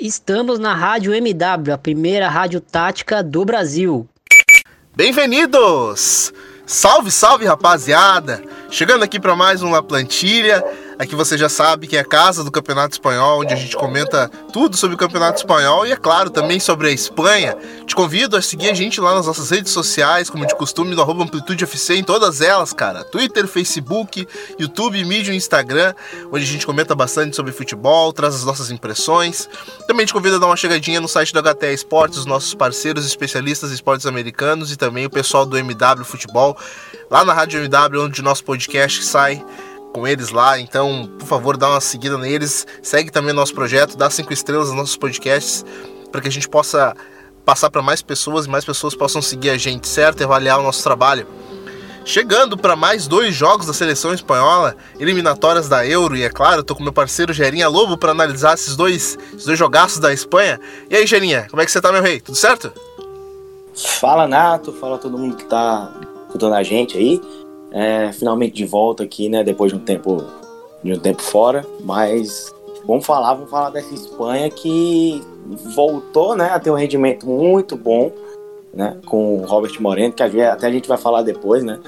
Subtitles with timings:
[0.00, 4.08] Estamos na Rádio MW, a primeira rádio tática do Brasil.
[4.94, 6.32] Bem-vindos!
[6.64, 8.40] Salve, salve, rapaziada!
[8.70, 10.64] Chegando aqui para mais uma plantilha.
[10.98, 14.28] Aqui você já sabe que é a casa do Campeonato Espanhol, onde a gente comenta
[14.52, 17.56] tudo sobre o Campeonato Espanhol e, é claro, também sobre a Espanha.
[17.86, 21.00] Te convido a seguir a gente lá nas nossas redes sociais, como de costume, no
[21.00, 23.04] arroba Amplitude FC, em todas elas, cara.
[23.04, 24.26] Twitter, Facebook,
[24.58, 25.94] YouTube, Medium Instagram,
[26.32, 29.48] onde a gente comenta bastante sobre futebol, traz as nossas impressões.
[29.86, 33.06] Também te convido a dar uma chegadinha no site do HTE Esportes, os nossos parceiros
[33.06, 36.56] especialistas em esportes americanos e também o pessoal do MW Futebol,
[37.08, 39.44] lá na Rádio MW, onde o nosso podcast sai
[39.92, 43.96] com eles lá, então por favor dá uma seguida neles, segue também o nosso projeto,
[43.96, 45.64] dá cinco estrelas nos nossos podcasts
[46.10, 46.94] para que a gente possa
[47.44, 50.20] passar para mais pessoas e mais pessoas possam seguir a gente, certo?
[50.20, 51.26] E avaliar o nosso trabalho.
[52.04, 56.74] Chegando para mais dois jogos da seleção espanhola, eliminatórias da Euro, e é claro, tô
[56.74, 60.58] com meu parceiro Gerinha Lobo para analisar esses dois, esses dois jogaços da Espanha.
[60.88, 62.20] E aí, Gerinha, como é que você tá, meu rei?
[62.20, 62.72] Tudo certo?
[63.74, 65.92] Fala, Nato, fala todo mundo que tá
[66.26, 67.20] escutando a gente aí.
[67.70, 69.44] É, finalmente de volta aqui, né?
[69.44, 70.24] Depois de um tempo
[70.82, 72.52] de um tempo fora, mas
[72.86, 75.20] vamos falar, vamos falar dessa Espanha que
[75.74, 78.12] voltou, né, a ter um rendimento muito bom,
[78.72, 81.80] né, com o Robert Moreno, que até a gente vai falar depois, né,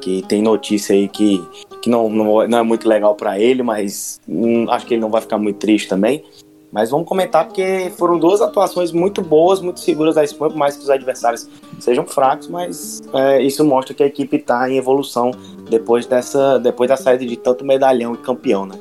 [0.00, 1.46] que tem notícia aí que,
[1.82, 5.10] que não, não, não é muito legal para ele, mas hum, acho que ele não
[5.10, 6.24] vai ficar muito triste também.
[6.72, 10.76] Mas vamos comentar porque foram duas atuações muito boas, muito seguras da Espanha, por mais
[10.76, 11.48] que os adversários
[11.80, 15.32] sejam fracos, mas é, isso mostra que a equipe está em evolução
[15.68, 18.78] depois dessa, depois da saída de tanto medalhão e campeão, né?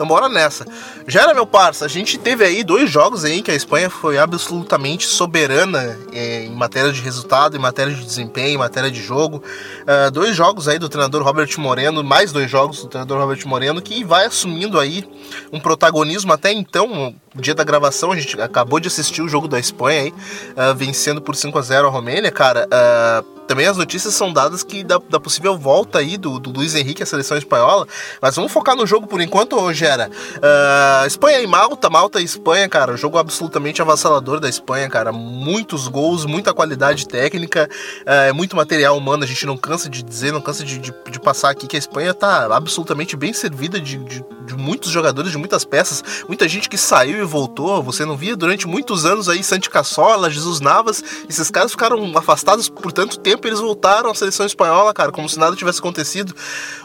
[0.00, 0.66] Então bora nessa.
[1.06, 4.16] Já era meu parça, a gente teve aí dois jogos aí que a Espanha foi
[4.16, 9.44] absolutamente soberana é, em matéria de resultado, em matéria de desempenho, em matéria de jogo.
[9.82, 13.82] Uh, dois jogos aí do treinador Robert Moreno, mais dois jogos do treinador Robert Moreno,
[13.82, 15.06] que vai assumindo aí
[15.52, 19.48] um protagonismo até então, no dia da gravação, a gente acabou de assistir o jogo
[19.48, 22.66] da Espanha aí, uh, vencendo por 5 a 0 a Romênia, cara.
[22.66, 26.76] Uh, também as notícias são dadas que da, da possível volta aí do, do, Luiz
[26.76, 27.84] Henrique à seleção espanhola.
[28.22, 30.08] Mas vamos focar no jogo por enquanto, Gera.
[30.08, 32.96] Uh, Espanha e Malta, Malta e Espanha, cara.
[32.96, 35.10] Jogo absolutamente avassalador da Espanha, cara.
[35.10, 37.68] Muitos gols, muita qualidade técnica,
[38.02, 39.24] uh, muito material humano.
[39.24, 41.78] A gente não cansa de dizer, não cansa de, de, de passar aqui que a
[41.80, 46.04] Espanha tá absolutamente bem servida de, de, de muitos jogadores, de muitas peças.
[46.28, 47.82] Muita gente que saiu e voltou.
[47.82, 51.02] Você não via durante muitos anos aí Santi Cassola, Jesus Navas.
[51.28, 55.38] Esses caras ficaram afastados por tanto tempo eles voltaram à seleção espanhola, cara, como se
[55.38, 56.34] nada tivesse acontecido.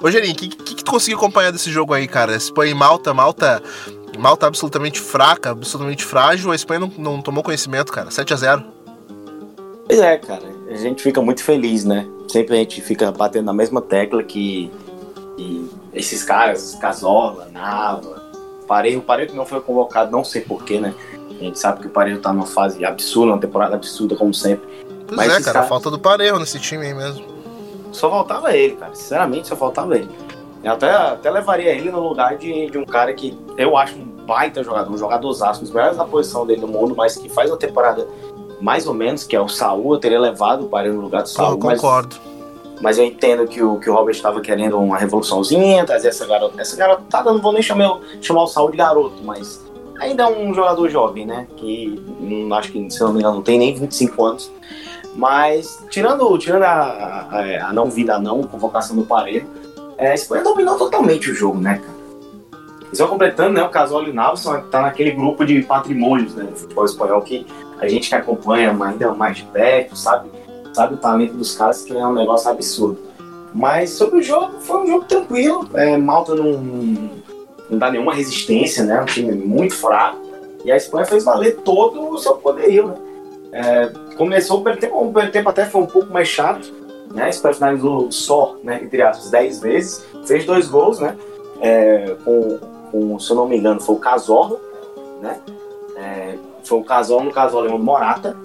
[0.01, 2.35] Ô, Gerinho, o que, que, tu conseguiu acompanhar desse jogo aí, cara?
[2.35, 3.61] Espanha e Malta, Malta.
[4.17, 8.09] Malta absolutamente fraca, absolutamente frágil, a Espanha não, não tomou conhecimento, cara.
[8.09, 8.63] 7 a 0
[9.87, 10.43] Pois é, cara.
[10.69, 12.07] A gente fica muito feliz, né?
[12.27, 14.71] Sempre a gente fica batendo na mesma tecla que,
[15.37, 18.23] que esses caras, Casola, Nava,
[18.67, 20.93] Parejo, Parejo não foi convocado, não sei porquê, né?
[21.29, 24.67] A gente sabe que o Parejo tá numa fase absurda, uma temporada absurda, como sempre.
[25.07, 25.69] Pois Mas é, cara, caras...
[25.69, 27.25] falta do Parejo nesse time aí mesmo.
[27.91, 28.93] Só faltava ele, cara.
[28.93, 30.09] Sinceramente, só faltava ele.
[30.63, 34.05] Eu até, até levaria ele no lugar de, de um cara que eu acho um
[34.25, 37.51] baita jogador, um jogadorzaço, um dos melhores da posição dele no mundo, mas que faz
[37.51, 38.07] uma temporada
[38.59, 39.93] mais ou menos, que é o Saul.
[39.93, 41.51] Eu teria levado o Parejo no lugar do Saul.
[41.51, 42.15] Eu concordo.
[42.73, 46.25] Mas, mas eu entendo que o, que o Robert estava querendo uma revoluçãozinha, trazer essa
[46.25, 46.59] garota.
[46.59, 49.63] Essa garotada, não vou nem chamar, chamar o Saul de garoto, mas
[49.99, 51.47] ainda é um jogador jovem, né?
[51.55, 54.51] Que hum, acho que, se não me engano, não tem nem 25 anos.
[55.15, 59.47] Mas, tirando, tirando a, a, a não vida, não convocação do Parejo,
[59.97, 61.95] é, a Espanha dominou totalmente o jogo, né, cara?
[62.91, 66.85] E só completando, né, o Casoli Nalson tá naquele grupo de patrimônios, né, do futebol
[66.85, 67.47] espanhol que
[67.79, 70.29] a gente que acompanha ainda mais de perto, sabe?
[70.73, 72.99] Sabe o talento dos caras, que é um negócio absurdo.
[73.53, 75.69] Mas sobre o jogo, foi um jogo tranquilo.
[75.73, 76.51] É, Malta não,
[77.69, 79.01] não dá nenhuma resistência, né?
[79.01, 80.19] Um time muito fraco.
[80.65, 82.95] E a Espanha fez valer todo o seu poderio, né?
[83.55, 86.73] É, começou o primeiro tempo, o primeiro tempo até foi um pouco mais chato,
[87.13, 87.29] né?
[87.29, 91.15] Espanha finalizou só, né, entre aspas, 10 vezes, fez dois gols, né?
[91.61, 92.59] É, com,
[92.91, 94.59] com, se eu não me engano, foi o Cazorro,
[95.21, 95.39] né?
[95.95, 96.35] É,
[96.65, 98.35] foi o Cazorro, no caso, o Morata,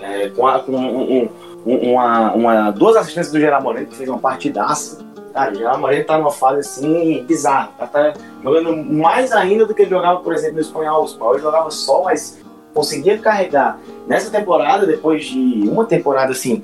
[0.00, 1.28] é, com, a, com um,
[1.66, 5.04] um, uma, uma, duas assistências do Gerard Moreno, que fez uma partidaça.
[5.34, 7.72] Cara, o Gerard Moreno tá numa fase assim bizarra.
[7.76, 11.02] Tá, tá jogando mais ainda do que ele jogava, por exemplo, no espanhol.
[11.02, 12.42] O espanhol jogava só, mas
[12.74, 16.62] conseguia carregar nessa temporada, depois de uma temporada assim,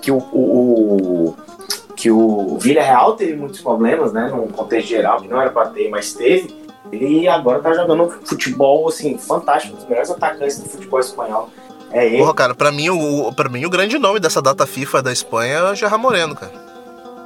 [0.00, 1.36] que o, o, o
[1.96, 5.90] que o Villarreal teve muitos problemas, né, num contexto geral, que não era para ter,
[5.90, 6.54] mas teve,
[6.90, 11.50] ele agora tá jogando futebol, assim, fantástico, um dos melhores atacantes do futebol espanhol.
[11.92, 12.18] É ele.
[12.18, 15.54] Porra, cara, pra mim, o, pra mim o grande nome dessa data FIFA da Espanha
[15.54, 16.52] é o Gerard Moreno, cara.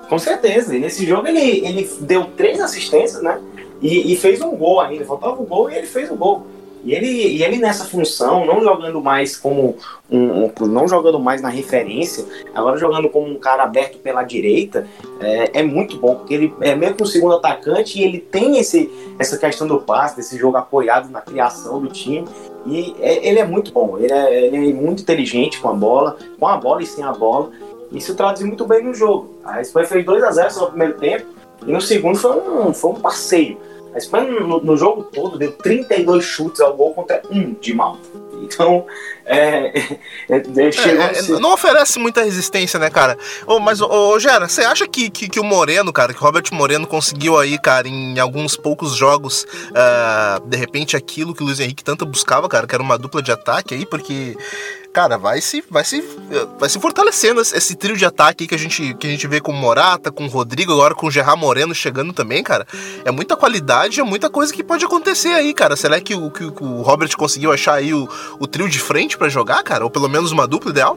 [0.09, 3.41] Com certeza, e nesse jogo ele, ele deu três assistências, né,
[3.81, 6.47] E, e, fez um gol ainda, faltava um gol e ele fez o gol.
[6.85, 9.77] E ele, e ele nessa função, não jogando mais como
[10.11, 14.87] um, um, não jogando mais na referência, agora jogando como um cara aberto pela direita,
[15.19, 18.59] é, é, muito bom, porque ele é meio que um segundo atacante e ele tem
[18.59, 22.27] esse, essa questão do passe, desse jogo apoiado na criação do time.
[22.67, 26.19] E é, ele é muito bom, ele é, ele é muito inteligente com a bola,
[26.39, 27.51] com a bola e sem a bola.
[27.91, 29.39] Isso traduz muito bem no jogo.
[29.43, 31.27] A Espanha fez 2 a 0 só no primeiro tempo,
[31.67, 33.59] e no segundo foi um, foi um passeio.
[33.95, 38.01] A Espanha no, no, jogo todo deu 32 chutes ao gol contra um de Malta.
[38.43, 38.85] Então,
[39.25, 39.69] é,
[40.29, 43.17] é, é, é não oferece muita resistência, né, cara?
[43.47, 46.23] Oh, mas, ô, oh, Gera, você acha que, que, que, o Moreno, cara, que o
[46.23, 51.47] Robert Moreno conseguiu aí, cara, em alguns poucos jogos, uh, de repente aquilo que o
[51.47, 54.37] Luiz Henrique tanto buscava, cara, que era uma dupla de ataque aí, porque
[54.95, 56.03] cara, vai se, vai se,
[56.57, 59.51] vai se fortalecendo esse trio de ataque que a gente, que a gente vê com
[59.51, 62.65] o Morata, com o Rodrigo, agora com o Gerard Moreno chegando também, cara.
[63.05, 65.75] É muita qualidade, é muita coisa que pode acontecer aí, cara.
[65.75, 68.09] Será que o, que, o Robert conseguiu achar aí o,
[68.39, 69.83] o trio de frente para jogar, cara?
[69.83, 70.97] Ou pelo menos uma dupla ideal?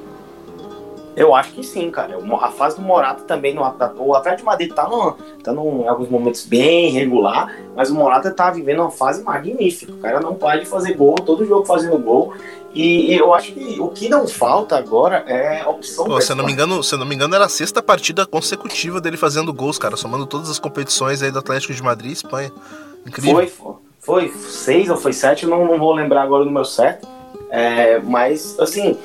[1.17, 2.15] Eu acho que sim, cara.
[2.41, 5.87] A fase do Morata também, no, o Atlético de Madrid tá, no, tá no, em
[5.87, 9.91] alguns momentos bem regular, mas o Morata tá vivendo uma fase magnífica.
[9.91, 12.35] O cara não para de fazer gol, todo jogo fazendo gol.
[12.71, 16.05] E eu acho que o que não falta agora é a opção.
[16.05, 19.01] Pô, se eu não me engano, se não me engano, era a sexta partida consecutiva
[19.01, 22.51] dele fazendo gols, cara, somando todas as competições aí do Atlético de Madrid e Espanha.
[23.07, 23.49] Incrível.
[23.49, 27.07] Foi, foi, seis ou foi sete, não, não vou lembrar agora o número certo.
[27.49, 28.95] É, mas assim,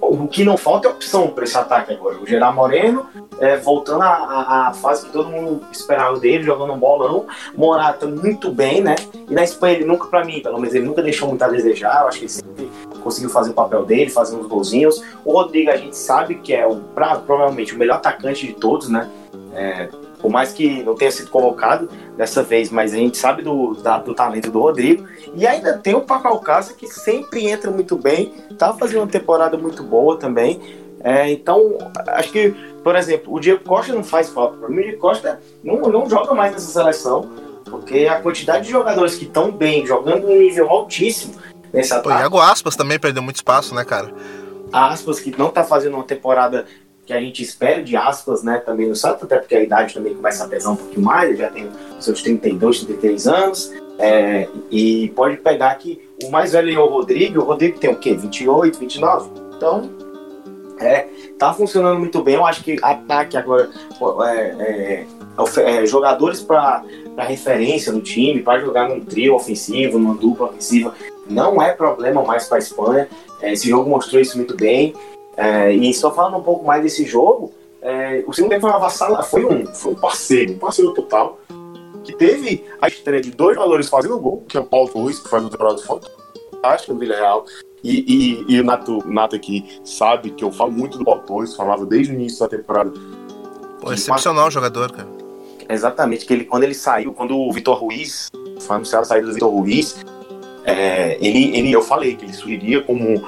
[0.00, 2.18] o, que não falta é opção para esse ataque agora.
[2.18, 3.06] O Gerard Moreno
[3.40, 7.26] é, voltando à fase que todo mundo esperava dele, jogando um bolão.
[7.54, 8.94] Morata muito bem, né?
[9.28, 12.02] E na Espanha ele nunca, para mim, pelo menos ele nunca deixou muito a desejar.
[12.02, 12.70] Eu acho que ele sempre
[13.02, 15.02] conseguiu fazer o papel dele, fazer uns golzinhos.
[15.24, 18.88] O Rodrigo a gente sabe que é o, pra, provavelmente o melhor atacante de todos,
[18.88, 19.10] né?
[19.54, 19.88] É,
[20.22, 23.98] por mais que não tenha sido colocado dessa vez, mas a gente sabe do, da,
[23.98, 25.04] do talento do Rodrigo.
[25.34, 29.58] E ainda tem o Paco Alcácer, que sempre entra muito bem, tá fazendo uma temporada
[29.58, 30.60] muito boa também.
[31.02, 31.76] É, então,
[32.08, 32.50] acho que,
[32.84, 34.56] por exemplo, o Diego Costa não faz falta.
[34.56, 37.28] Para mim, o Diego Costa não, não joga mais nessa seleção,
[37.64, 41.34] porque a quantidade de jogadores que estão bem, jogando em nível altíssimo
[41.96, 42.08] ataque.
[42.08, 44.12] O Iago Aspas também perdeu muito espaço, né, cara?
[44.72, 46.64] Aspas, que não tá fazendo uma temporada
[47.12, 50.14] que a gente espera de aspas, né, também no Santos, até porque a idade também
[50.14, 51.68] começa a pesar um pouquinho mais, ele já tem
[52.00, 57.40] seus 32, 33 anos, é, e pode pegar que o mais velho é o Rodrigo,
[57.40, 58.14] o Rodrigo tem o quê?
[58.14, 59.30] 28, 29?
[59.56, 59.90] Então,
[60.80, 61.06] é,
[61.38, 63.70] tá funcionando muito bem, eu acho que ataque agora,
[64.26, 65.06] é,
[65.66, 66.82] é, é jogadores para
[67.18, 70.94] referência no time, para jogar num trio ofensivo, numa dupla ofensiva,
[71.28, 73.08] não é problema mais para a Espanha,
[73.40, 74.94] é, esse jogo mostrou isso muito bem,
[75.36, 78.76] é, e só falando um pouco mais desse jogo, é, o segundo tempo foi uma
[78.76, 81.38] avassala, foi um, foi um parceiro, um parceiro total,
[82.04, 85.28] que teve a estreia de dois jogadores fazendo gol, que é o Paulo Torres, que
[85.28, 87.44] faz uma temporada fantástica no Villarreal,
[87.82, 91.56] e, e, e o Nato, Nato aqui sabe que eu falo muito do Paulo Torres,
[91.56, 92.92] falava desde o início da temporada.
[93.80, 95.08] Pô, excepcional o jogador, cara.
[95.68, 98.30] Exatamente, que ele, quando ele saiu, quando o Vitor Ruiz,
[98.60, 100.04] foi anunciado a saída do Vitor Ruiz,
[100.64, 103.26] é, ele, ele, eu falei que ele surgiria como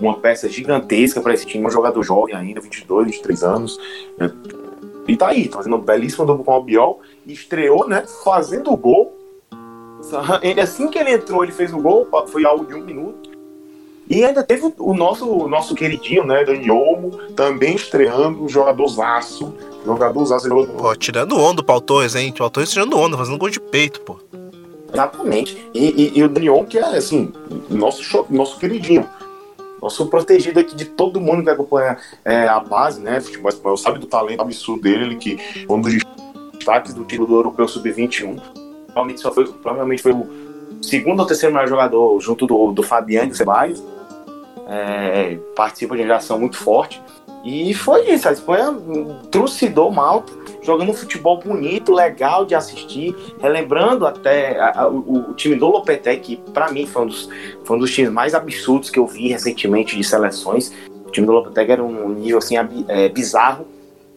[0.00, 3.78] uma peça gigantesca para esse time, um jogador jovem ainda, 22, 23 anos.
[4.18, 4.30] Né?
[5.06, 7.00] E tá aí, tá fazendo um belíssimo duplo com o Albiol.
[7.26, 8.04] E estreou, né?
[8.24, 9.16] Fazendo o gol.
[10.62, 13.30] Assim que ele entrou, ele fez o gol, foi algo de um minuto.
[14.08, 19.54] E ainda teve o nosso, nosso queridinho, né, Dani Olmo, também estreando, um jogadorzaço.
[19.86, 20.48] Jogadorzaço.
[20.48, 22.30] Pô, tirando onda o Pau Torres, hein?
[22.30, 24.16] O Pau Torres tirando onda, fazendo gol de peito, pô.
[24.92, 25.56] Exatamente.
[25.72, 27.32] E, e, e o Dani Olmo, que é, assim,
[27.68, 29.08] nosso, nosso queridinho.
[29.80, 33.20] Nosso protegido aqui de todo mundo que acompanha é, a base, né?
[33.20, 35.94] Futebol espanhol, sabe do talento absurdo dele, ele que foi um dos
[36.54, 38.40] destaques do título do Europeu Sub-21.
[38.86, 40.28] Provavelmente, só foi, provavelmente foi o
[40.82, 43.82] segundo ou terceiro melhor jogador junto do, do Fabiano Ceballos.
[44.68, 47.02] É, participa de uma geração muito forte.
[47.44, 48.76] E foi isso, a Espanha
[49.30, 55.34] trucidou Malta jogando um futebol bonito, legal de assistir, relembrando até a, a, o, o,
[55.34, 57.28] time do Lopetegui, que para mim foi um, dos,
[57.64, 60.72] foi um dos times mais absurdos que eu vi recentemente de seleções.
[61.06, 62.56] O time do Lopetegui era um nível assim
[62.88, 63.66] é, bizarro.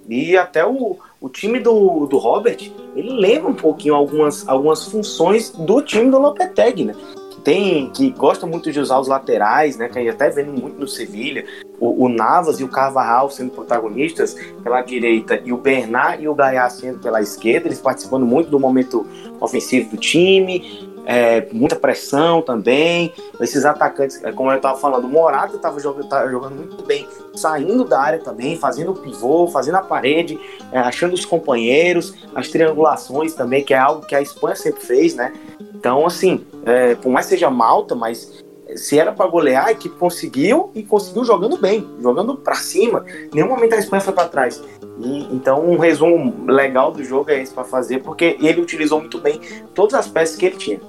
[0.08, 2.58] E até o, o time do, do Robert,
[2.96, 6.96] ele lembra um pouquinho algumas, algumas funções do time do Lopetegui, né?
[7.44, 9.90] Tem que gosta muito de usar os laterais, né?
[9.90, 11.46] Que a gente até vendo muito no Sevilha,
[11.80, 16.34] o, o, Navas e o Carvajal sendo protagonistas pela direita e o Bernard e o
[16.34, 19.06] Gaia sendo pela esquerda, eles participando muito do momento
[19.40, 20.93] ofensivo do time.
[21.06, 23.14] É, muita pressão também.
[23.40, 27.84] Esses atacantes, é, como eu estava falando, o Morata estava jogando, jogando muito bem, saindo
[27.84, 30.40] da área também, fazendo o pivô, fazendo a parede,
[30.72, 35.16] é, achando os companheiros, as triangulações também, que é algo que a Espanha sempre fez,
[35.16, 35.34] né?
[35.76, 38.44] Então, assim, é, por mais seja malta, mas
[38.76, 43.06] se era para golear, a equipe conseguiu e conseguiu jogando bem, jogando para cima.
[43.34, 44.64] Nenhum momento a Espanha foi para trás.
[45.00, 49.20] E, então, um resumo legal do jogo é esse para fazer, porque ele utilizou muito
[49.20, 49.40] bem
[49.74, 50.80] todas as peças que ele tinha.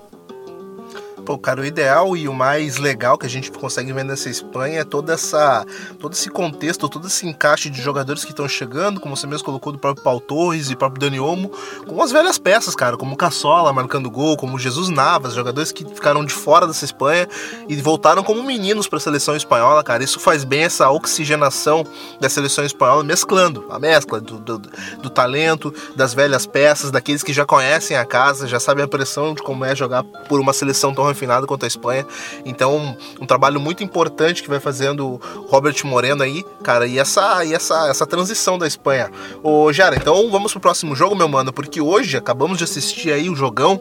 [1.24, 4.80] Pô, cara, o ideal e o mais legal que a gente consegue ver nessa Espanha
[4.80, 5.64] é toda essa,
[5.98, 9.72] todo esse contexto, todo esse encaixe de jogadores que estão chegando, como você mesmo colocou
[9.72, 11.50] do próprio Paul Torres e próprio Dani Olmo,
[11.86, 16.22] com as velhas peças, cara, como Cassola marcando gol, como Jesus Navas, jogadores que ficaram
[16.26, 17.26] de fora dessa Espanha
[17.70, 20.04] e voltaram como meninos para a seleção espanhola, cara.
[20.04, 21.86] Isso faz bem essa oxigenação
[22.20, 27.32] da seleção espanhola, mesclando a mescla do, do, do talento, das velhas peças, daqueles que
[27.32, 30.92] já conhecem a casa, já sabem a pressão de como é jogar por uma seleção
[30.92, 32.06] tão refinado quanto a Espanha.
[32.44, 37.54] Então, um trabalho muito importante que vai fazendo Robert Moreno aí, cara, e essa, e
[37.54, 39.10] essa, essa transição da Espanha.
[39.42, 43.30] Ô, Jara, então vamos pro próximo jogo, meu mano, porque hoje acabamos de assistir aí
[43.30, 43.80] o jogão.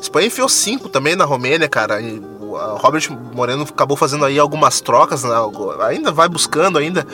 [0.00, 2.00] Espanha enfiou 5 também na Romênia, cara.
[2.00, 2.20] E
[2.78, 5.34] Robert Moreno acabou fazendo aí algumas trocas, né?
[5.80, 7.06] ainda vai buscando ainda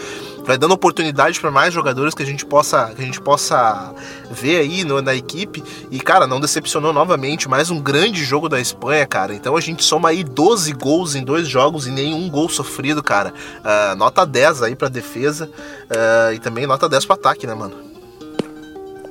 [0.50, 3.94] vai dando oportunidade para mais jogadores que a gente possa que a gente possa
[4.28, 8.60] ver aí no, na equipe e cara não decepcionou novamente mais um grande jogo da
[8.60, 12.48] Espanha cara então a gente soma aí 12 gols em dois jogos e nenhum gol
[12.48, 17.46] sofrido cara uh, nota 10 aí para defesa uh, e também nota 10 para ataque
[17.46, 17.88] né mano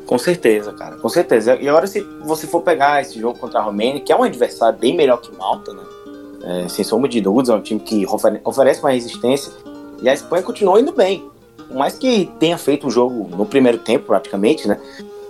[0.06, 1.56] com certeza, cara, com certeza.
[1.62, 4.80] E agora, se você for pegar esse jogo contra a Romênia, que é um adversário
[4.80, 5.84] bem melhor que Malta, né?
[6.42, 8.08] É, sem sombra de dúvidas, é um time que
[8.44, 9.54] oferece uma resistência.
[10.02, 11.29] E a Espanha continuou indo bem.
[11.68, 14.80] Por mais que tenha feito o jogo no primeiro tempo, praticamente, né?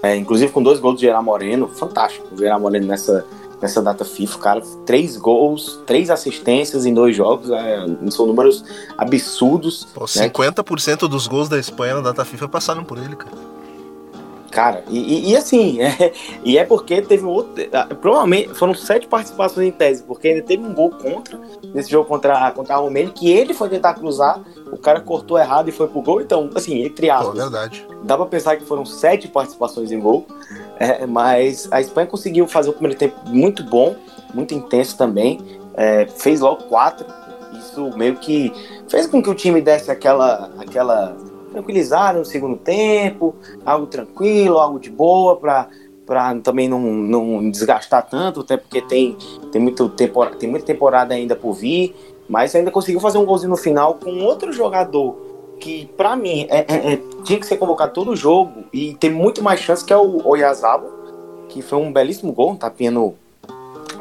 [0.01, 2.27] É, inclusive com dois gols do Gerard Moreno, fantástico.
[2.33, 3.25] O Gerard Moreno nessa,
[3.62, 8.63] nessa data FIFA, cara, três gols, três assistências em dois jogos, é, são números
[8.98, 9.86] absurdos.
[9.93, 10.29] Pô, né?
[10.29, 13.36] 50% dos gols da Espanha na data FIFA passaram por ele, cara.
[14.51, 16.12] Cara, e, e, assim, é,
[16.44, 17.53] e é porque teve outro.
[18.01, 21.39] Provavelmente foram sete participações em tese, porque ainda teve um gol contra
[21.74, 24.41] nesse jogo contra, contra a Romênia, que ele foi tentar cruzar,
[24.72, 26.22] o cara cortou errado e foi pro gol.
[26.22, 27.29] Então, assim, entre aspas.
[27.29, 27.86] Pô, verdade.
[28.03, 30.25] Dá pra pensar que foram sete participações em gol,
[30.79, 33.96] é, mas a Espanha conseguiu fazer o primeiro tempo muito bom,
[34.34, 35.39] muito intenso também.
[35.75, 37.06] É, fez logo quatro.
[37.53, 38.53] Isso meio que
[38.88, 41.15] fez com que o time desse aquela, aquela
[41.50, 45.68] tranquilizar no segundo tempo, algo tranquilo, algo de boa para
[46.10, 49.15] para também não, não desgastar tanto, até porque tem,
[49.51, 51.96] tem, muito temporada, tem muita temporada ainda por vir,
[52.27, 55.29] mas ainda conseguiu fazer um golzinho no final com outro jogador
[55.60, 59.44] que, para mim, é, é, é, tinha que ser convocado todo jogo e tem muito
[59.44, 60.88] mais chance, que é o Oyazabo,
[61.48, 63.13] que foi um belíssimo gol, um tapinha no,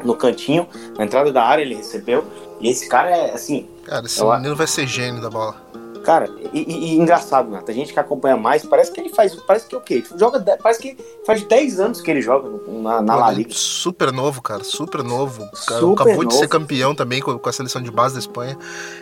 [0.03, 2.23] no cantinho, na entrada da área ele recebeu,
[2.59, 3.67] e esse cara é, assim...
[3.85, 5.55] Cara, esse menino vai ser gênio da bola.
[6.03, 7.61] Cara, e, e, e engraçado, né?
[7.67, 9.35] A gente que acompanha mais, parece que ele faz.
[9.35, 10.03] Parece que o quê?
[10.15, 13.51] Joga, parece que faz 10 anos que ele joga na, na La Liga.
[13.53, 14.63] Super novo, cara.
[14.63, 15.41] Super novo.
[15.67, 16.27] Cara, super acabou novo.
[16.27, 18.57] de ser campeão também com, com, a seleção de base da Espanha.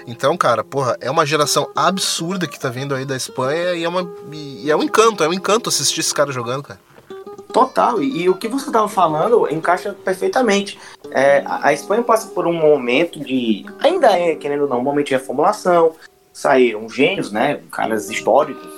[0.06, 3.90] Então, cara, porra, é uma geração absurda que tá vindo aí da Espanha e é,
[3.90, 6.80] uma, e é um encanto, é um encanto assistir esse cara jogando, cara.
[7.54, 10.78] Total, e, e, o que você estava falando encaixa perfeitamente.
[11.12, 13.66] É, a, a Espanha passa por um momento de.
[13.80, 15.96] Ainda é, querendo ou não, um momento de reformulação,
[16.38, 17.60] saíram gênios, né?
[17.72, 18.70] Caras históricos,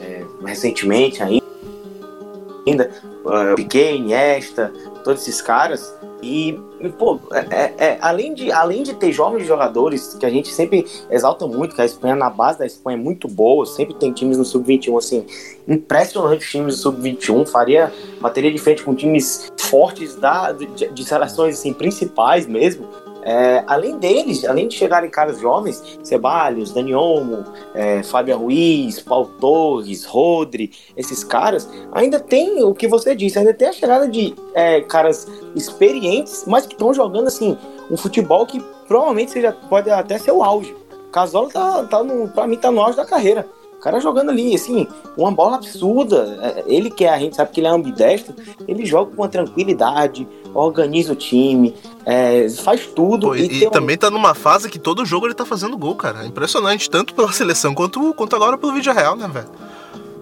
[0.00, 2.90] é, recentemente ainda,
[3.22, 4.72] uh, Piquet, Iniesta,
[5.04, 5.94] todos esses caras.
[6.22, 6.58] E,
[6.98, 10.86] pô, é, é, é, além, de, além de ter jovens jogadores, que a gente sempre
[11.10, 14.38] exalta muito, que a Espanha, na base da Espanha, é muito boa, sempre tem times
[14.38, 15.26] no Sub-21, assim,
[15.68, 21.58] impressionantes times do Sub-21, faria, bateria de frente com times fortes da, de, de seleções,
[21.58, 22.88] assim, principais mesmo,
[23.22, 29.30] é, além deles, além de chegarem caras jovens, Ceballos, Dani Olmo, é, Fábio Ruiz, Paulo
[29.40, 34.34] Torres, Rodri, esses caras, ainda tem o que você disse, ainda tem a chegada de
[34.54, 37.56] é, caras experientes, mas que estão jogando assim,
[37.90, 40.74] um futebol que provavelmente seja, pode até ser o auge.
[41.12, 43.46] Casola tá, tá no, pra mim tá no auge da carreira
[43.82, 44.86] cara jogando ali, assim,
[45.16, 46.38] uma bola absurda.
[46.40, 48.34] É, ele que é, a gente sabe que ele é ambidestro,
[48.66, 51.74] ele joga com uma tranquilidade, organiza o time,
[52.06, 53.28] é, faz tudo.
[53.28, 56.22] Pô, e, e também tá numa fase que todo jogo ele tá fazendo gol, cara.
[56.22, 59.48] É impressionante, tanto pela seleção quanto, quanto agora pelo vídeo real, né, velho?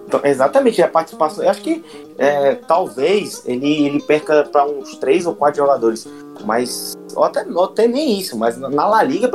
[0.07, 1.43] Então, exatamente, a participação.
[1.43, 1.83] Eu acho que
[2.17, 6.05] é, talvez ele, ele perca para uns três ou quatro jogadores,
[6.43, 9.31] mas ou até, até nem isso, mas na La Liga,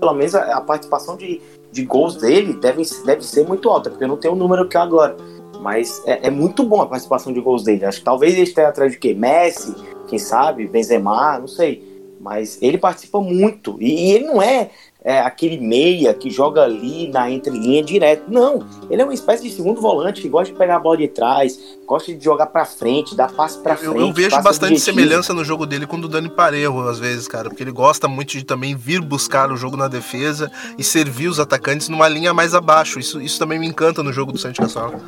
[0.00, 1.40] pelo menos a, a participação de,
[1.74, 4.76] de gols dele deve, deve ser muito alta, porque eu não tenho o número aqui
[4.76, 5.16] agora.
[5.60, 7.84] Mas é, é, muito bom a participação de gols dele.
[7.84, 9.12] Acho que talvez ele esteja atrás de quê?
[9.12, 9.74] Messi,
[10.06, 11.82] quem sabe, Benzema, não sei.
[12.20, 13.76] Mas ele participa muito.
[13.80, 14.70] E, e ele não é,
[15.04, 18.24] é, aquele meia que joga ali na entrelinha direto.
[18.26, 18.66] Não.
[18.88, 21.76] Ele é uma espécie de segundo volante que gosta de pegar a bola de trás,
[21.86, 23.94] gosta de jogar pra frente, dar passe pra frente.
[23.94, 24.98] Eu, eu vejo bastante objetivo.
[24.98, 27.50] semelhança no jogo dele com o do Dani Parejo, às vezes, cara.
[27.50, 31.38] Porque ele gosta muito de também vir buscar o jogo na defesa e servir os
[31.38, 32.98] atacantes numa linha mais abaixo.
[32.98, 34.98] Isso, isso também me encanta no jogo do Santos Castro.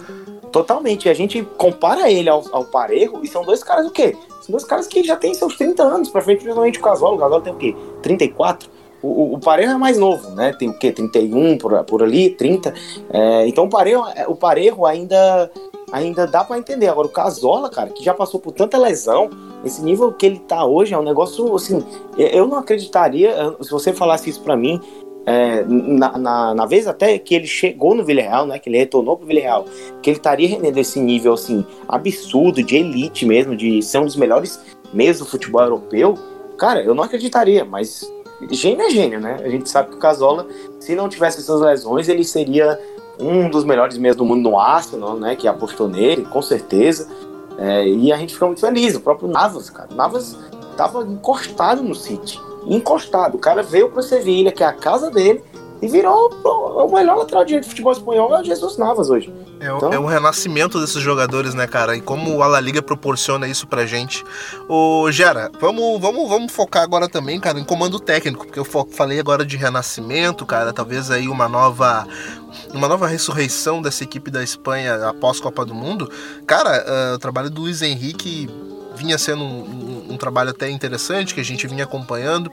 [0.52, 1.06] Totalmente.
[1.06, 4.14] E a gente compara ele ao, ao Parejo e são dois caras o quê?
[4.42, 7.14] São dois caras que já têm seus 30 anos pra frente, principalmente o Casal.
[7.14, 7.74] O Casal tem o quê?
[8.02, 8.75] 34?
[9.02, 10.52] O, o Parejo é mais novo, né?
[10.52, 10.90] Tem o quê?
[10.90, 12.72] 31 por, por ali, 30.
[13.10, 15.50] É, então o Parejo, o Parejo ainda,
[15.92, 16.88] ainda dá para entender.
[16.88, 19.30] Agora o Casola, cara, que já passou por tanta lesão,
[19.64, 21.84] esse nível que ele tá hoje é um negócio assim.
[22.16, 24.80] Eu não acreditaria, se você falasse isso para mim,
[25.26, 29.16] é, na, na, na, vez até que ele chegou no Villarreal, né, que ele retornou
[29.16, 29.64] pro Villarreal,
[30.00, 34.14] que ele estaria rendendo esse nível assim absurdo de elite mesmo, de ser um dos
[34.14, 34.60] melhores
[34.94, 36.14] meios do futebol europeu,
[36.56, 38.08] cara, eu não acreditaria, mas
[38.50, 39.38] gênio é gênio, né?
[39.42, 40.46] A gente sabe que o Casola,
[40.78, 42.78] se não tivesse essas lesões, ele seria
[43.18, 45.34] um dos melhores meios do mundo no Arsenal, né?
[45.36, 47.08] Que apostou nele, com certeza.
[47.58, 48.94] É, e a gente ficou muito feliz.
[48.94, 49.88] O próprio Navas, cara.
[49.94, 50.36] Navas
[50.76, 52.40] tava encostado no City.
[52.66, 53.36] Encostado.
[53.36, 55.42] O cara veio para Sevilha, que é a casa dele,
[55.86, 59.32] e virou o melhor lateral direito de futebol espanhol é o Jesus Navas hoje.
[59.60, 59.92] É, então...
[59.92, 61.96] é um renascimento desses jogadores, né, cara?
[61.96, 64.24] E como a La Liga proporciona isso pra gente.
[64.68, 69.20] Ô, Gera, vamos, vamos, vamos focar agora também, cara, em comando técnico, porque eu falei
[69.20, 72.06] agora de renascimento, cara, talvez aí uma nova
[72.74, 76.10] uma nova ressurreição dessa equipe da Espanha após Copa do Mundo.
[76.46, 78.48] Cara, uh, o trabalho do Luiz Henrique
[78.96, 82.50] vinha sendo um, um, um trabalho até interessante, que a gente vinha acompanhando.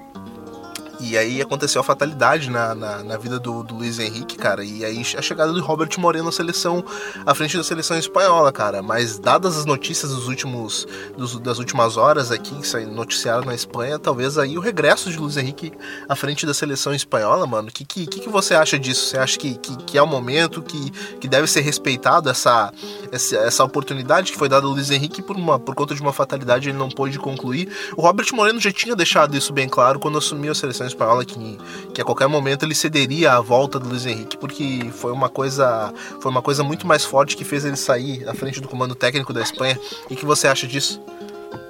[1.04, 4.64] E aí aconteceu a fatalidade na, na, na, vida do, do Luiz Henrique, cara.
[4.64, 6.82] E aí a chegada do Robert Moreno na seleção,
[7.26, 8.82] à frente da seleção espanhola, cara.
[8.82, 14.00] Mas dadas as notícias dos últimos, dos, das últimas horas aqui, que noticiaram na Espanha,
[14.00, 15.74] talvez aí o regresso de Luiz Henrique
[16.08, 17.68] à frente da seleção espanhola, mano.
[17.68, 19.08] O que, que, que, você acha disso?
[19.08, 22.72] Você acha que, que, que, é o momento que, que deve ser respeitado essa,
[23.12, 26.14] essa, essa oportunidade que foi dada ao Luiz Henrique por, uma, por conta de uma
[26.14, 27.70] fatalidade ele não pôde concluir?
[27.98, 30.93] O Robert Moreno já tinha deixado isso bem claro quando assumiu a seleção espanhola
[31.26, 31.58] que,
[31.94, 35.94] que a qualquer momento ele cederia a volta do Luiz Henrique, porque foi uma coisa
[36.20, 39.34] foi uma coisa muito mais forte que fez ele sair à frente do comando técnico
[39.34, 39.80] da Espanha.
[40.10, 41.02] E que você acha disso?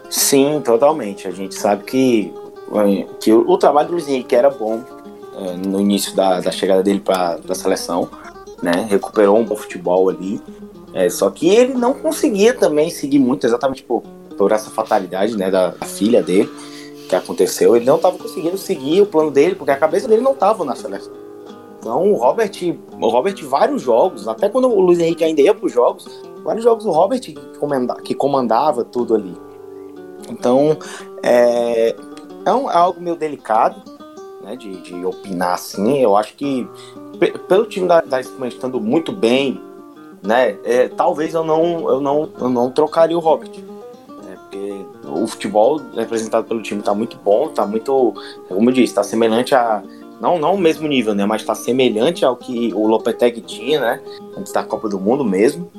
[0.09, 1.27] Sim, totalmente.
[1.27, 2.33] A gente sabe que,
[3.19, 4.83] que o, o trabalho do Luiz Henrique era bom
[5.35, 8.09] é, no início da, da chegada dele para a seleção,
[8.61, 8.85] né?
[8.89, 10.39] Recuperou um bom futebol ali.
[10.93, 14.03] É, só que ele não conseguia também seguir muito, exatamente por,
[14.37, 16.49] por essa fatalidade né, da, da filha dele
[17.13, 20.33] que aconteceu, ele não estava conseguindo seguir o plano dele, porque a cabeça dele não
[20.33, 21.13] estava na seleção.
[21.79, 22.51] Então, o Robert,
[22.99, 26.07] o Robert, vários jogos, até quando o Luiz Henrique ainda ia para os jogos,
[26.43, 29.35] vários jogos o Robert que, comanda, que comandava tudo ali.
[30.29, 30.77] Então,
[31.21, 31.95] é,
[32.45, 33.81] é, um, é algo meio delicado
[34.41, 35.99] né, de, de, opinar assim.
[35.99, 36.67] Eu acho que,
[37.47, 39.61] pelo time da, da Espanha estando muito bem,
[40.21, 43.51] né, é, talvez eu não, eu, não, eu não trocaria o Robert
[45.05, 48.13] o futebol representado pelo time está muito bom, está muito,
[48.47, 49.83] como eu disse, está semelhante a
[50.21, 54.01] não não o mesmo nível, né, mas está semelhante ao que o Lopetegui tinha, né,
[54.37, 55.69] antes da Copa do Mundo mesmo.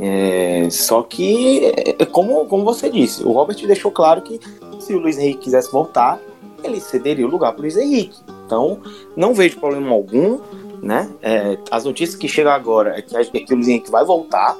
[0.00, 4.40] É, só que, é, como, como você disse, o Robert deixou claro que
[4.80, 6.18] se o Luiz Henrique quisesse voltar,
[6.62, 8.18] ele cederia o lugar para o Luiz Henrique.
[8.46, 8.80] Então,
[9.16, 10.40] não vejo problema algum,
[10.82, 11.10] né?
[11.22, 14.56] É, as notícias que chegam agora é que, é que o Luiz Henrique vai voltar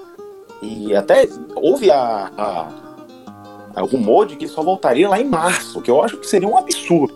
[0.63, 2.69] e até houve a, a
[3.83, 7.15] rumor de que só voltaria lá em março, que eu acho que seria um absurdo.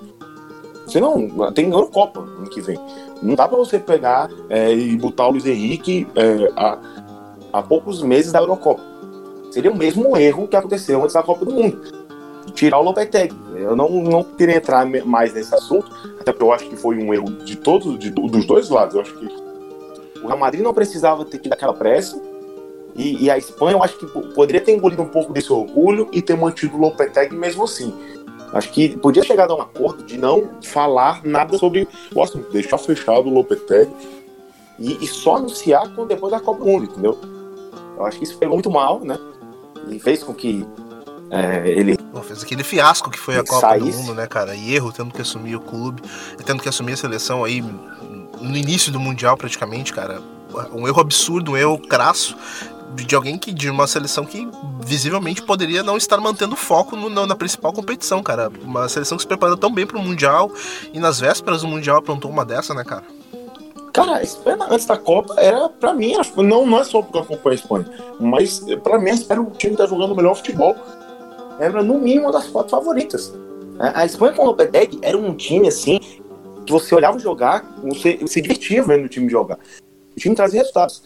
[0.87, 1.53] Você não.
[1.53, 2.79] Tem Eurocopa ano que vem.
[3.23, 6.79] Não dá para você pegar é, e botar o Luiz Henrique é, a,
[7.53, 8.83] a poucos meses da Eurocopa.
[9.51, 11.81] Seria o mesmo erro que aconteceu antes da Copa do Mundo.
[12.55, 13.37] Tirar o Lopetegui.
[13.55, 17.13] Eu não, não queria entrar mais nesse assunto, até porque eu acho que foi um
[17.13, 18.95] erro de todos, de, dos dois lados.
[18.95, 19.27] Eu acho que
[20.23, 22.21] o Real Madrid não precisava ter tido aquela pressa
[22.99, 26.21] e, e, a Espanha, eu acho que poderia ter engolido um pouco desse orgulho e
[26.21, 27.95] ter mantido o Lopetegui mesmo assim.
[28.53, 32.77] Acho que podia chegar a um acordo de não falar nada sobre o assunto, deixar
[32.77, 33.93] fechado o Lopetegui
[34.81, 37.17] e, e só anunciar quando depois da Copa do Mundo, entendeu?
[37.97, 39.17] Eu acho que isso pegou muito mal, né?
[39.89, 40.67] E fez com que
[41.31, 41.97] é, ele.
[42.25, 43.93] Fez aquele fiasco que foi a Copa saísse.
[43.93, 44.57] do Mundo, né, cara?
[44.57, 46.03] E erro tendo que assumir o clube,
[46.45, 50.21] tendo que assumir a seleção aí no início do Mundial praticamente, cara.
[50.73, 52.37] Um erro absurdo, um erro crasso
[52.95, 54.49] de alguém que de uma seleção que
[54.81, 58.51] visivelmente poderia não estar mantendo foco no, na, na, principal competição, cara.
[58.63, 60.51] Uma seleção que se preparou tão bem para o mundial
[60.93, 63.05] e nas vésperas do mundial aprontou uma dessa, né, cara?
[63.93, 67.23] Cara, a Espanha antes da Copa era, pra mim, não, não é só porque eu
[67.23, 67.87] acompanho a Espanha,
[68.21, 70.77] mas pra mim era o time que tá jogando o melhor futebol.
[71.59, 73.35] Era no mínimo uma das quatro favoritas.
[73.79, 75.99] A Espanha com o Lopetegui era um time assim
[76.65, 79.59] que você olhava jogar, você se divertia vendo o time jogar.
[80.17, 81.03] O time trazia resultados.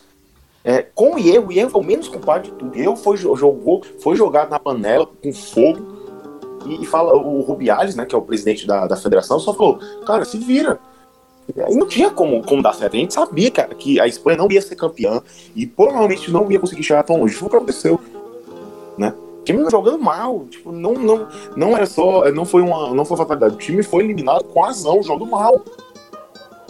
[0.64, 2.76] É, com o Ier, o Ier foi o menos culpado de tudo.
[2.76, 6.02] Ier foi, jogou, foi jogado na panela com fogo.
[6.66, 9.80] E, e, fala, o Rubiales, né, que é o presidente da, da federação, só falou:
[10.06, 10.78] cara, se vira.
[11.68, 12.94] E não tinha como, como dar certo.
[12.94, 15.20] A gente sabia cara, que a Espanha não ia ser campeã
[15.56, 17.34] e provavelmente não ia conseguir chegar tão longe.
[17.34, 18.00] Foi o que aconteceu.
[18.96, 19.12] Né?
[19.40, 23.16] O time jogando mal, tipo, não, não, não era só, não foi uma, não foi
[23.16, 23.54] fatalidade.
[23.54, 25.60] O time foi eliminado com razão, jogando mal.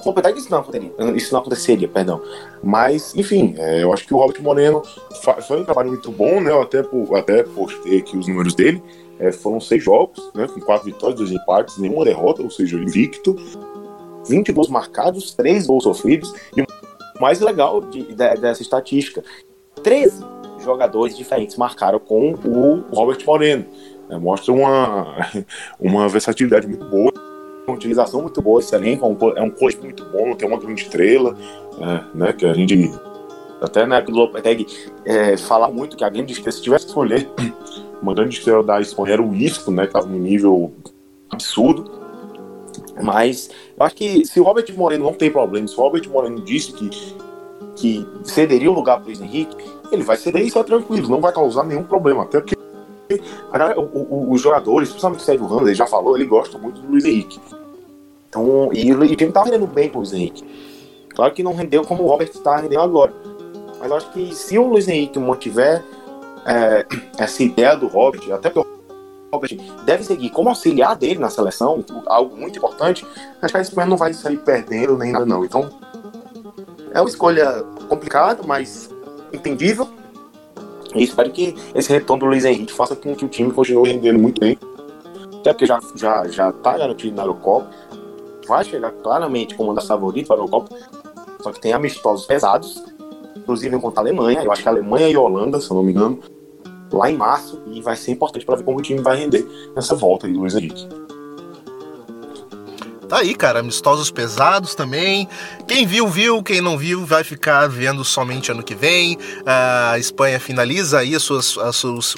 [0.02, 2.20] Completar isso não aconteceria, isso não aconteceria, perdão.
[2.62, 4.82] Mas, enfim, é, eu acho que o Robert Moreno
[5.46, 6.50] foi um trabalho muito bom, né?
[6.50, 6.82] Eu até,
[7.16, 8.82] até postei aqui os números dele.
[9.18, 10.48] É, foram seis jogos, né?
[10.48, 13.36] Com quatro vitórias, dois empates, nenhuma derrota, ou seja, invicto.
[14.28, 16.32] 20 gols marcados, 3 gols sofridos.
[16.56, 16.66] E o
[17.20, 19.22] mais legal de, de, dessa estatística:
[19.82, 20.24] 13
[20.62, 23.66] jogadores diferentes marcaram com o Robert Moreno.
[24.10, 25.16] É, mostra uma,
[25.80, 27.11] uma versatilidade muito boa,
[27.66, 29.06] uma utilização muito boa desse elenco.
[29.36, 31.36] É um coach muito bom, tem uma grande estrela,
[31.78, 32.32] é, né?
[32.32, 32.92] Que a gente.
[33.60, 34.66] Até na época do Lopetegui
[35.04, 37.30] é, falar muito que a grande estrela, se tivesse que escolher,
[38.02, 39.82] uma grande estrela da Espanha era o Isco, né?
[39.82, 40.72] Que estava num nível
[41.30, 42.02] absurdo.
[43.02, 46.40] Mas eu acho que se o Robert Moreno não tem problema, se o Robert Moreno
[46.40, 46.90] disse que,
[47.76, 49.56] que cederia o lugar para o Henrique,
[49.90, 52.24] ele vai ceder isso é tranquilo, não vai causar nenhum problema.
[52.24, 52.56] Até porque
[53.76, 56.88] o, o, os jogadores, principalmente o Sérgio Ramos, ele já falou, ele gosta muito do
[56.88, 57.40] Luiz Henrique.
[58.28, 60.44] Então, e, e o time estava rendendo bem com o Luiz Henrique.
[61.14, 63.12] Claro que não rendeu como o Robert está rendendo agora.
[63.78, 65.84] Mas eu acho que se o Luiz Henrique mantiver
[66.46, 66.86] é,
[67.18, 68.70] essa ideia do Robert, até porque
[69.32, 73.06] Robert deve seguir como auxiliar dele na seleção, algo muito importante,
[73.40, 75.44] acho que a Espanha não vai sair perdendo nem nada, não.
[75.44, 75.70] Então,
[76.92, 78.90] é uma escolha complicada, mas
[79.32, 79.88] entendível.
[80.94, 84.18] E espero que esse retorno do Luiz Henrique faça com que o time continue rendendo
[84.18, 84.58] muito bem.
[85.40, 87.70] Até porque já, já, já tá garantido na Eurocopa.
[88.46, 90.76] Vai chegar claramente como uma das favoritas para a Eurocopa.
[91.40, 92.82] Só que tem amistosos pesados,
[93.36, 94.42] inclusive contra a Alemanha.
[94.42, 96.20] Eu acho que a Alemanha e a Holanda, se eu não me engano
[96.92, 99.94] lá em março e vai ser importante para ver como o time vai render nessa
[99.94, 100.86] volta aí do Luiz Henrique.
[103.12, 105.28] Tá aí, cara, amistosos pesados também.
[105.68, 106.42] Quem viu, viu.
[106.42, 109.18] Quem não viu, vai ficar vendo somente ano que vem.
[109.44, 111.58] A Espanha finaliza aí seus,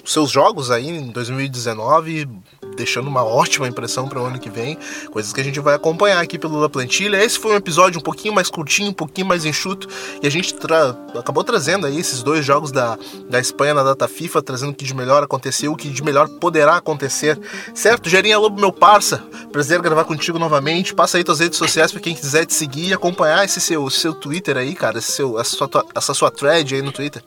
[0.04, 2.28] seus jogos aí em 2019
[2.74, 4.78] deixando uma ótima impressão para o ano que vem,
[5.10, 7.22] coisas que a gente vai acompanhar aqui pelo La Plantilha.
[7.22, 9.88] Esse foi um episódio um pouquinho mais curtinho, um pouquinho mais enxuto,
[10.22, 14.08] e a gente tra acabou trazendo aí esses dois jogos da, da Espanha na data
[14.08, 17.38] FIFA, trazendo o que de melhor aconteceu, o que de melhor poderá acontecer.
[17.74, 20.94] Certo, Gerinha Lobo, meu parça, prazer gravar contigo novamente.
[20.94, 24.12] Passa aí tuas redes sociais para quem quiser te seguir e acompanhar esse seu, seu
[24.12, 27.22] Twitter aí, cara, seu, essa, sua, essa sua thread aí no Twitter.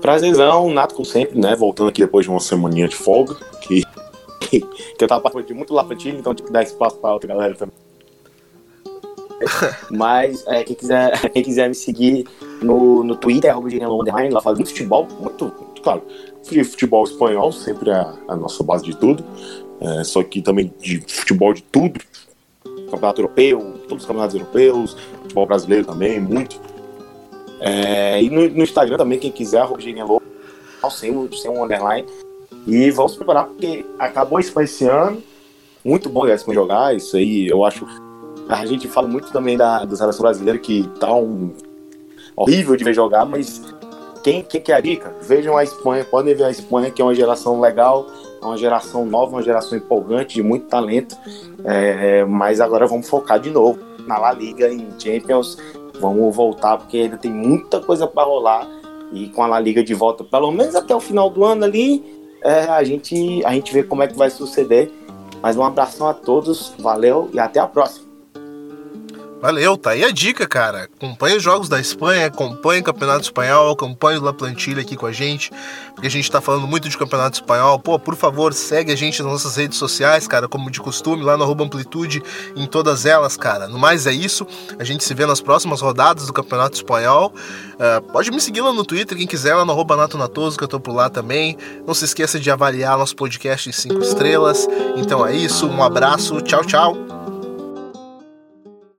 [0.00, 1.56] Prazerzão, nato como sempre, né?
[1.56, 3.82] Voltando aqui depois de uma semaninha de folga, que
[4.48, 7.28] que, que eu tava participando de muito Lafantilho, então tive que dar espaço pra outra
[7.28, 7.74] galera também.
[9.90, 12.26] Mas é, quem, quiser, quem quiser me seguir
[12.62, 16.02] no, no Twitter, é lá faz muito futebol, muito, muito claro.
[16.42, 19.24] Futebol espanhol, sempre a, a nossa base de tudo.
[19.80, 22.00] É, só que também de futebol de tudo.
[22.90, 26.58] Campeonato europeu, todos os campeonatos europeus, futebol brasileiro também, muito.
[27.60, 30.22] É, e no, no, Instagram também, quem quiser, Lobo,
[30.90, 32.06] sem, sem um underline.
[32.68, 35.22] E vamos preparar, porque acabou isso esse ano.
[35.82, 37.86] Muito bom esse jogar, isso aí eu acho.
[38.46, 41.54] A gente fala muito também da, da seleção brasileira que tá um
[42.36, 43.62] horrível de ver jogar, mas
[44.22, 45.16] quem, quem quer a dica?
[45.22, 48.06] Vejam a Espanha, podem ver a Espanha, que é uma geração legal,
[48.42, 51.16] é uma geração nova, uma geração empolgante, de muito talento.
[51.64, 55.56] É, mas agora vamos focar de novo na La Liga, em Champions.
[55.98, 58.68] Vamos voltar, porque ainda tem muita coisa para rolar.
[59.10, 62.17] E com a La Liga de volta, pelo menos até o final do ano ali,
[62.42, 64.90] é, a, gente, a gente vê como é que vai suceder.
[65.40, 68.07] Mas um abração a todos, valeu e até a próxima.
[69.40, 70.88] Valeu, tá aí a dica, cara.
[70.96, 75.06] Acompanhe os jogos da Espanha, acompanhe o Campeonato Espanhol, acompanhe o La Plantilha aqui com
[75.06, 75.52] a gente,
[75.94, 77.78] porque a gente tá falando muito de Campeonato Espanhol.
[77.78, 81.36] Pô, por favor, segue a gente nas nossas redes sociais, cara, como de costume, lá
[81.36, 82.20] no Amplitude,
[82.56, 83.68] em todas elas, cara.
[83.68, 84.44] No mais é isso,
[84.76, 87.32] a gente se vê nas próximas rodadas do Campeonato Espanhol.
[87.74, 90.64] Uh, pode me seguir lá no Twitter, quem quiser, lá no arroba Nato Natoso, que
[90.64, 91.56] eu tô por lá também.
[91.86, 94.66] Não se esqueça de avaliar nosso podcast em 5 estrelas.
[94.96, 97.17] Então é isso, um abraço, tchau, tchau.